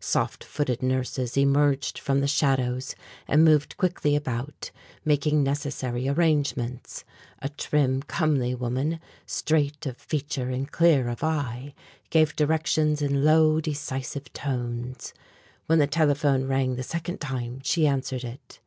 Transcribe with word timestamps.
Soft 0.00 0.44
footed 0.44 0.82
nurses 0.82 1.34
emerged 1.38 1.98
from 1.98 2.20
the 2.20 2.28
shadows 2.28 2.94
and 3.26 3.42
moved 3.42 3.78
quickly 3.78 4.14
about, 4.14 4.70
making 5.02 5.42
necessary 5.42 6.06
arrangements. 6.06 7.04
A 7.40 7.48
trim, 7.48 8.02
comely 8.02 8.54
woman, 8.54 9.00
straight 9.24 9.86
of 9.86 9.96
feature 9.96 10.50
and 10.50 10.70
clear 10.70 11.08
of 11.08 11.24
eye, 11.24 11.72
gave 12.10 12.36
directions 12.36 13.00
in 13.00 13.24
low 13.24 13.62
decisive 13.62 14.30
tones. 14.34 15.14
When 15.64 15.78
the 15.78 15.86
telephone 15.86 16.44
rang 16.46 16.74
the 16.76 16.82
second 16.82 17.16
time 17.16 17.62
she 17.64 17.86
answered 17.86 18.24
it. 18.24 18.60